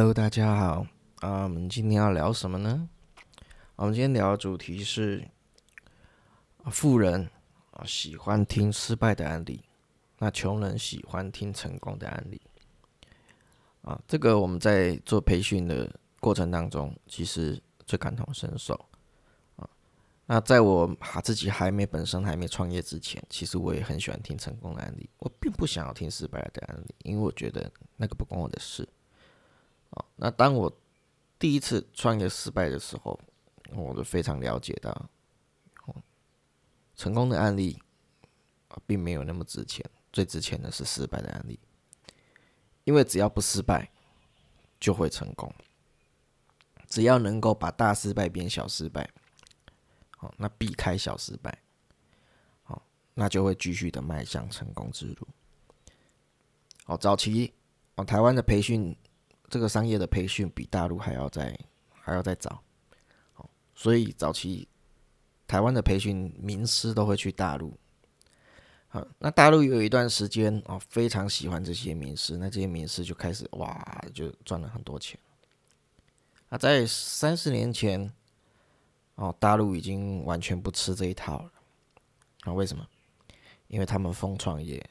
[0.00, 0.86] Hello，大家好
[1.16, 1.42] 啊！
[1.42, 2.88] 我们今天要聊什么呢？
[3.76, 5.28] 我们今天聊的主题是
[6.70, 7.28] 富人
[7.72, 9.62] 啊喜欢听失败的案例，
[10.16, 12.40] 那穷人喜欢听成功的案例
[13.82, 14.00] 啊。
[14.08, 18.74] 这个我们在做培训的过程当中，其实最感同身受
[19.56, 19.68] 啊。
[20.24, 28.88] 那在我哈自己还没本身还没创业之前，其实我也很喜欢听成功的案例，我并不想要听失败的案例，因为我觉得那个不关我的事。
[29.90, 30.72] 啊，那当我
[31.38, 33.18] 第一次创业失败的时候，
[33.72, 35.10] 我就非常了解到，
[36.94, 37.82] 成功的案例
[38.68, 41.58] 啊，并没有那么值钱，最值钱的是失败的案例，
[42.84, 43.90] 因为只要不失败，
[44.78, 45.52] 就会成功。
[46.86, 49.08] 只要能够把大失败变小失败，
[50.18, 51.58] 好，那避开小失败，
[52.62, 52.82] 好，
[53.14, 55.26] 那就会继续的迈向成功之路。
[56.86, 57.54] 哦，早期
[57.96, 58.96] 哦，台湾的培训。
[59.50, 61.58] 这个商业的培训比大陆还要再
[61.90, 62.62] 还要再早，
[63.32, 64.68] 好，所以早期
[65.46, 67.76] 台湾的培训名师都会去大陆，
[68.86, 75.18] 好，那大陆有一段时间哦，非常喜欢这些名师，那这些名师就开始哇，就赚了很多钱。
[76.48, 78.12] 那在三四年前，
[79.16, 81.52] 哦，大陆已经完全不吃这一套了，
[82.42, 82.86] 啊，为什么？
[83.66, 84.84] 因为他们疯创业。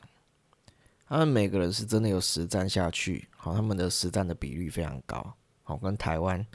[1.10, 6.46] 他们每个人是真的有实战下去，好，他们的实战的比率非常高，好，跟台湾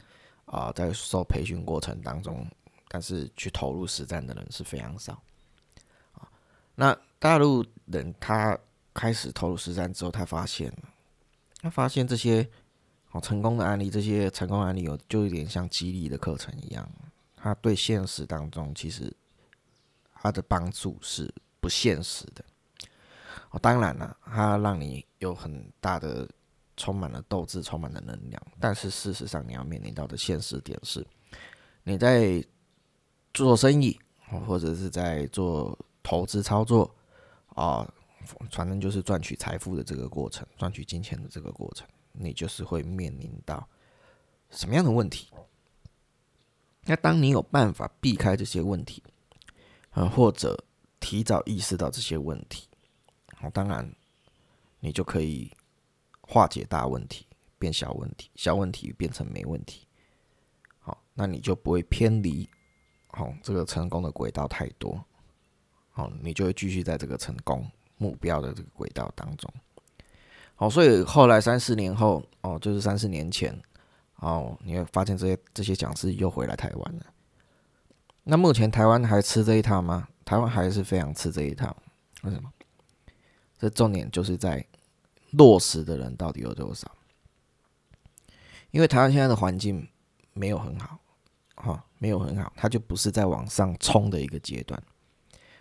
[0.45, 2.47] 啊在受培训过程当中，
[2.87, 5.21] 但是去投入实战的人是非常少，
[6.13, 6.31] 啊，
[6.73, 8.57] 那大陆人他
[8.93, 10.73] 开始投入实战之后，他发现，
[11.61, 12.49] 他发现这些
[13.03, 16.89] 好成功的案例，这些成功案例有就有点像激励的课程一样，
[17.35, 19.13] 他对现实当中其实
[20.13, 22.45] 他的帮助是不现实的。
[23.59, 26.27] 当然了，它让你有很大的、
[26.75, 28.41] 充满了斗志、充满了能量。
[28.59, 31.05] 但是事实上，你要面临到的现实点是，
[31.83, 32.43] 你在
[33.33, 33.99] 做生意，
[34.47, 36.93] 或者是在做投资操作
[37.49, 37.87] 啊，
[38.51, 43.67] 反正就是赚取财富的这个过程，赚取金钱的这个过程，你就是会面临到
[44.49, 45.29] 什么样的问题？
[46.83, 49.01] 那当你有办法避开这些问题，
[49.91, 50.63] 啊，或者
[50.99, 52.67] 提早意识到这些问题。
[53.49, 53.89] 当然，
[54.79, 55.51] 你就可以
[56.21, 57.25] 化解大问题，
[57.57, 59.87] 变小问题，小问题变成没问题。
[60.79, 62.49] 好，那你就不会偏离
[63.07, 65.03] 好这个成功的轨道太多。
[65.91, 69.51] 好，你就会继续在这个成功目标的这个轨道当中。
[70.55, 73.57] 好，所以后来三四年后，哦，就是三四年前，
[74.17, 77.05] 哦，你会发现这些这些讲师又回来台湾了。
[78.23, 80.07] 那目前台湾还吃这一套吗？
[80.23, 81.75] 台湾还是非常吃这一套。
[82.23, 82.51] 为什么？
[83.57, 84.65] 这重点就是在
[85.31, 86.91] 落实的人到底有多少？
[88.71, 89.87] 因为台湾现在的环境
[90.33, 90.99] 没有很好，
[91.55, 94.81] 哈，没有很好，它就不是在往上冲的一个阶段，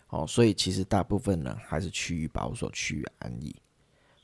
[0.08, 3.54] 哦，所以其实大部分人还是趋于保守、趋于安逸，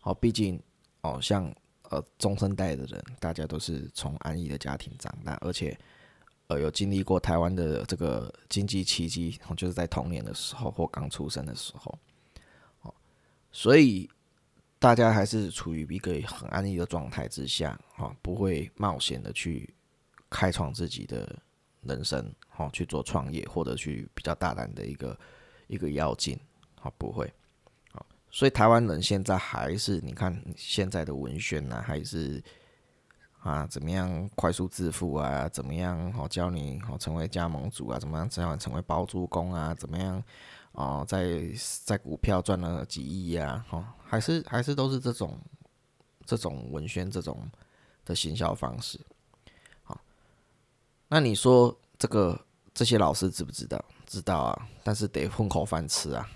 [0.02, 0.60] 哦，毕竟
[1.02, 1.54] 哦，像
[1.91, 5.78] 呃中生代的人，大家都是从安逸的家庭长大，而且
[6.48, 11.97] 呃有经历过台湾的这个经济奇迹，就是在童年的时候或刚出生的时候。
[13.60, 14.09] 所以
[14.78, 19.69] 大家还是处于一个很安逸的状态之下，哈，不会冒险的去
[20.31, 21.38] 开创自己的
[21.82, 25.20] 人生，哈，去做创业或者去比较大胆的一个
[25.66, 26.41] 一个要进，
[26.76, 27.31] 哈，不会，
[28.31, 32.43] 所以台湾人现在还是你看现在的文宣呢，还是
[33.40, 40.22] 啊怎么样快速致富啊，怎么样好教你好成为加盟主啊，怎么样怎样成为包租公啊，怎么样？
[40.72, 41.40] 哦，在
[41.84, 45.36] 在股票赚了几亿呀，哈，还是还是都是这种
[46.24, 47.50] 这种文宣这种
[48.04, 49.00] 的行销方式，
[49.82, 50.00] 好，
[51.08, 52.40] 那你说这个
[52.72, 53.84] 这些老师知不知道？
[54.06, 56.28] 知道啊，但是得混口饭吃啊，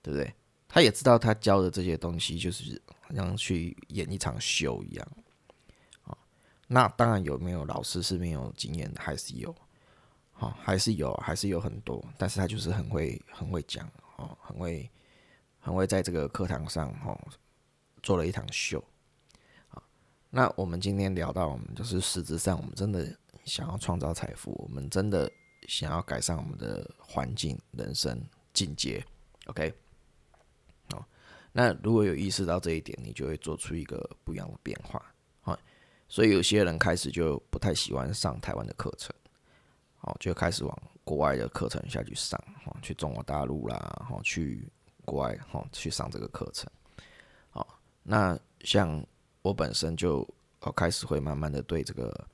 [0.00, 0.32] 对不对？
[0.66, 2.80] 他也知道他教的这些东西就是
[3.14, 5.08] 像去演一场秀一样，
[6.68, 9.52] 那当然有没有老师是没有经验的，还是有。
[10.30, 14.88] 好，还是有，还是有很多，但是他就是很会，很会讲，哦，很会，
[15.58, 17.18] 很会在这个课堂上，哦，
[18.04, 18.80] 做了一场秀。
[20.30, 23.12] 那我们今天聊到，我们就是实质上，我们真的
[23.44, 25.28] 想要创造财富，我们真的
[25.66, 28.22] 想要改善我们的环境、人生
[28.52, 29.04] 境界。
[29.46, 29.74] OK，
[30.90, 31.04] 好，
[31.50, 35.02] 那如果有意识到这一点，你就会做出一个不一样的变化。
[36.08, 39.14] 所以有些人开始就不太喜欢上台湾的课程。
[40.00, 43.76] 好，就开始往国外的课程下去上，哈，去中国大陆啦，
[44.08, 44.70] 哈，去
[45.04, 46.70] 国外，哈，去上这个课程。
[47.50, 49.04] 好，那像
[49.42, 50.26] 我本身就
[50.60, 52.26] 哦开始会慢慢的对这个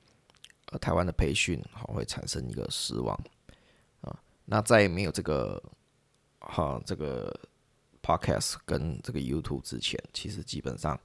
[0.72, 3.18] 呃台湾的培训好会产生一个失望
[4.02, 4.14] 啊。
[4.44, 5.60] 那在没有这个
[6.38, 7.34] 哈这个
[8.02, 11.00] podcast 跟这个 YouTube 之前，其实基本上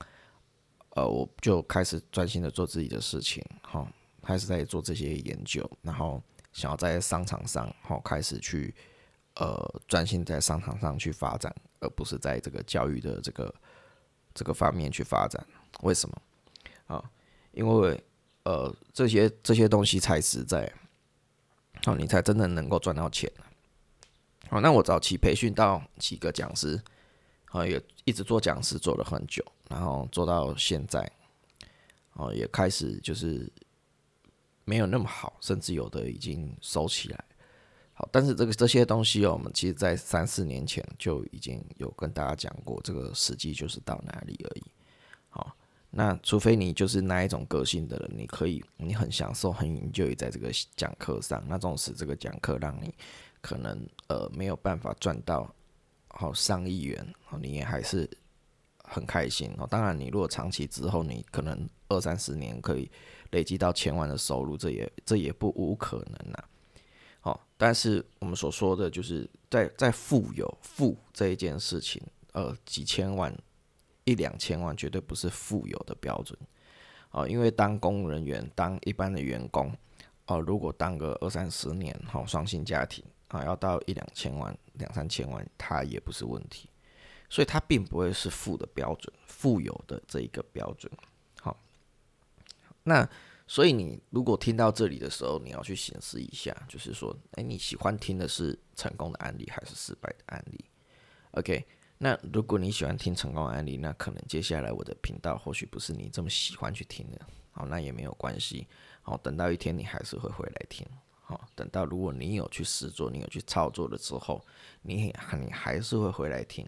[0.91, 3.87] 呃我就开始专心的做自己的事情，哈，
[4.23, 6.21] 开始在做这些研究，然后
[6.51, 8.73] 想要在商场上好开始去
[9.35, 13.53] 呃专心在商场上去发展，而不是在这个教育的这个
[14.33, 15.45] 这个方面去发展。
[15.81, 16.21] 为什么？
[16.87, 17.11] 啊，
[17.51, 18.03] 因为
[18.43, 20.71] 呃，这些这些东西才实在，
[21.85, 23.31] 哦，你才真的能够赚到钱。
[24.49, 26.81] 好，那我早期培训到几个讲师，
[27.49, 31.11] 啊，也一直做讲师做了很久，然后做到现在，
[32.13, 33.51] 哦，也开始就是
[34.65, 37.25] 没有那么好，甚至有的已经收起来。
[37.93, 44.63] 好，但是这个这些东西哦，我们其实在三四年前就已经有跟大家讲过，这个时机就是到哪里而已。
[45.29, 45.55] 好。
[45.91, 51.43] 那除非你就是那一种个性的人，你可以，你很享受，很享受在这个讲课上。
[51.47, 52.93] 那种使这个讲课让你
[53.41, 55.51] 可能呃没有办法赚到
[56.09, 58.09] 好上亿元，你也还是
[58.83, 59.67] 很开心哦。
[59.69, 62.91] 当然，你如果长期之后，你可能二三十年可以
[63.31, 66.43] 累积到千万的收入，这也这也不无可能呐。
[67.21, 72.01] 好，但是我们所说的就是在在富有富这一件事情，
[72.33, 73.33] 呃，几千万。
[74.05, 76.35] 一两千万绝对不是富有的标准，
[77.11, 79.71] 哦，因为当公务人员、当一般的员工，
[80.25, 86.67] 哦，如果当个二三十年，好，双薪家庭啊，要到一两千万、两三千万，它也不是问题，
[87.29, 90.91] 所以它并不会是富的标准，富有的这一个标准，
[91.39, 91.55] 好，
[92.83, 93.07] 那
[93.45, 100.65] 所以你如果听到这里的时候，你要去显示一下，就是说，哎，你喜欢听的是成功的案例还是失败的案例
[101.31, 101.65] ？OK。
[102.01, 107.19] 那如果你喜欢听成功案例，那可能接下来我的频道或许不是你这么喜欢去听的，
[107.51, 108.65] 好，那也没有关系，
[109.01, 110.87] 好，等到一天你还是会回来听，
[111.59, 114.41] 等到如果你有去试做，你有去操作了之后，
[114.81, 116.65] 你你还是会回来听，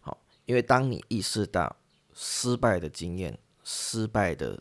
[0.00, 0.16] 好，
[0.46, 1.76] 因为当你意识到
[2.14, 4.58] 失败的经验、失败的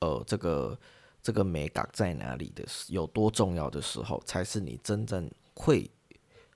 [0.00, 0.76] 呃这个
[1.22, 5.88] 这个美感在哪里的有多重要的时候，才是你真正会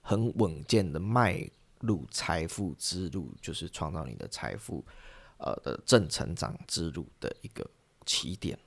[0.02, 1.48] 很稳健的迈。
[1.82, 4.84] 入财富之路就是创造你的财富，
[5.38, 7.66] 呃的正成长之路的一个
[8.04, 8.58] 起点，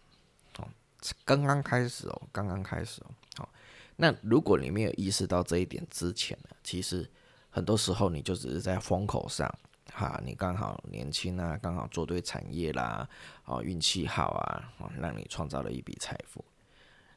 [1.25, 3.49] 刚刚开始哦，刚刚开始哦，好，
[3.95, 7.09] 那如果你没有意识到这一点之前呢，其实
[7.49, 9.53] 很多时候你就只是在风口上，
[9.91, 13.07] 哈，你刚好年轻啊，刚好做对产业啦，
[13.45, 16.43] 哦，运气好啊，哦，让你创造了一笔财富，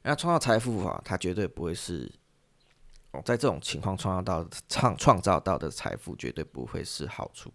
[0.03, 2.11] 那创造财富啊，它绝对不会是
[3.13, 3.23] 哦。
[3.25, 7.53] 在这种情况创造到创创造到的财富绝对不会是好处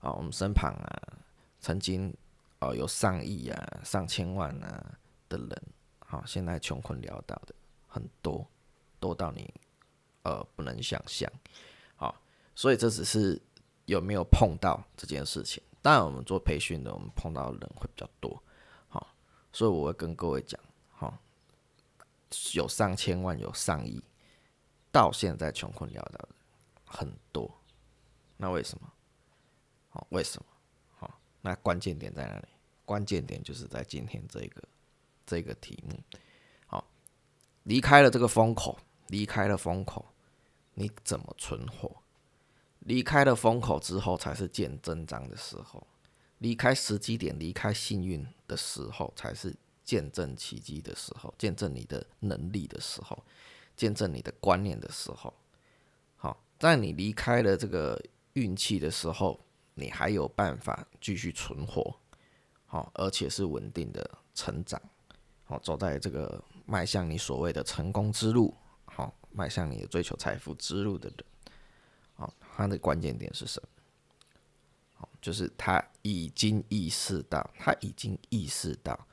[0.00, 0.12] 啊！
[0.12, 1.18] 我们身旁啊，
[1.60, 2.14] 曾经
[2.60, 5.62] 哦有上亿啊、上千万啊的人，
[6.00, 7.54] 好，现在穷困潦倒的
[7.86, 8.46] 很多，
[8.98, 9.52] 多到你
[10.22, 11.30] 呃不能想象。
[11.96, 12.14] 好，
[12.54, 13.40] 所以这只是
[13.86, 15.62] 有没有碰到这件事情。
[15.80, 18.42] 当然，我们做培训的，我们碰到的人会比较多。
[18.88, 19.14] 好，
[19.52, 20.60] 所以我会跟各位讲，
[20.90, 21.16] 好，
[22.54, 24.02] 有上千万，有上亿。
[24.90, 26.28] 到现在穷困潦倒的
[26.84, 27.48] 很多，
[28.38, 28.90] 那为什么？
[29.90, 30.46] 好，为什么？
[30.96, 32.48] 好，那关键点在哪里？
[32.84, 34.62] 关键点就是在今天这个
[35.28, 36.00] 这个题目。
[36.66, 36.88] 好，
[37.64, 40.06] 离开了这个风口，离开了风口，
[40.72, 42.02] 你怎么存活？
[42.80, 45.86] 离开了风口之后，才是见真章的时候。
[46.38, 49.54] 离开时机点，离开幸运的时候，才是
[49.84, 53.22] 见证奇迹的时候，见证你的能力的时候。
[53.76, 55.32] 见证你的观念的时候，
[56.16, 57.96] 好，在你离开了这个
[58.32, 59.38] 运气的时候，
[59.74, 62.00] 你还有办法继续存活，
[62.66, 64.82] 好，而且是稳定的成长，
[65.48, 71.24] 好，走在这个迈向你所谓的成功之路，好，迈向你的追求财富之路的人，
[72.16, 73.68] 好，他的关键点是什么？
[74.92, 79.08] 好，就是他已经意识到，他已经意识到，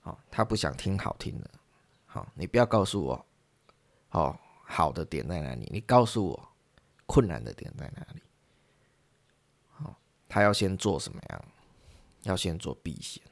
[0.00, 1.48] 好，他不想听好听的，
[2.04, 3.26] 好，你不要告诉我。
[4.10, 5.68] 哦，好的点在哪里？
[5.70, 6.48] 你告诉我，
[7.06, 8.20] 困难的点在哪里？
[9.68, 9.96] 好，
[10.28, 11.44] 他要先做什么样？
[12.24, 13.22] 要先做避险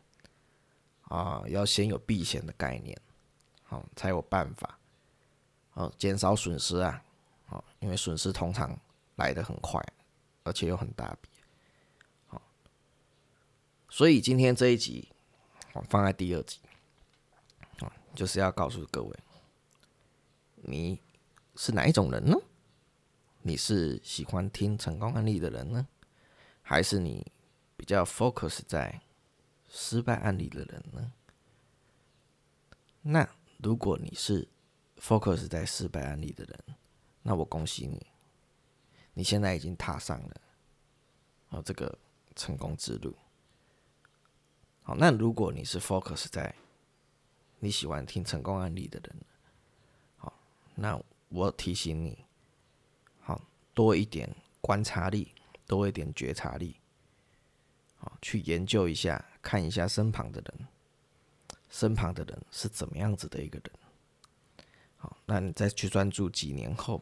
[1.08, 2.98] 啊，要先有避险的概念，
[3.64, 4.78] 好，才有办法，
[5.70, 7.02] 好，减少损失啊，
[7.46, 8.78] 好，因为损失通常
[9.16, 9.82] 来的很快，
[10.44, 11.28] 而且又很大笔，
[12.26, 12.42] 好，
[13.88, 15.08] 所以今天这一集，
[15.72, 16.58] 我放在第二集，
[17.80, 19.18] 啊，就是要告诉各位。
[20.56, 21.00] 你
[21.54, 22.36] 是哪一种人呢？
[23.42, 25.86] 你是喜欢听成功案例的人呢，
[26.60, 27.32] 还是你
[27.76, 29.00] 比较 focus 在
[29.68, 31.12] 失败案例的人呢？
[33.02, 34.48] 那如果你是
[34.96, 36.76] focus 在失败案例的人，
[37.22, 38.06] 那我恭喜你，
[39.14, 40.40] 你现在已经踏上了
[41.50, 41.98] 啊这个
[42.34, 43.14] 成功之路。
[44.82, 46.54] 好，那如果你是 focus 在
[47.58, 49.16] 你喜欢听成功案例的人，
[50.16, 50.32] 好，
[50.74, 50.98] 那
[51.28, 52.24] 我提醒你，
[53.20, 53.40] 好
[53.74, 55.34] 多一点观察力，
[55.66, 56.76] 多一点觉察力，
[57.96, 60.68] 好去研究一下，看一下身旁的人，
[61.70, 63.70] 身旁的人是怎么样子的一个人。
[64.98, 67.00] 好，那你再去专注几年后，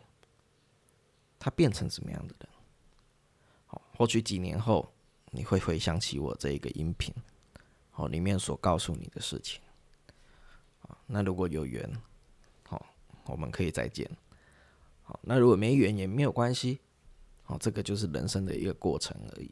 [1.41, 2.49] 他变成什么样的人？
[3.67, 4.89] 好，或许几年后
[5.33, 7.13] 你会回想起我这一个音频，
[7.91, 9.61] 好，里面所告诉你的事情。
[10.79, 12.01] 好，那如果有缘，
[12.63, 12.87] 好，
[13.25, 14.09] 我们可以再见。
[15.03, 16.79] 好，那如果没缘也没有关系。
[17.43, 19.51] 好，这个就是人生的一个过程而已。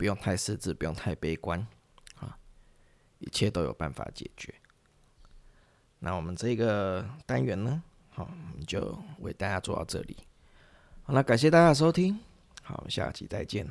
[0.00, 1.60] 不用太失智，不用太悲观。
[2.20, 2.34] 啊，
[3.18, 4.54] 一切都有办法解决。
[5.98, 10.16] 那我们这个单元呢，好，我们就为大家做到这里。
[11.02, 12.18] 好，那感谢大家收听，
[12.62, 13.70] 好，下期再见。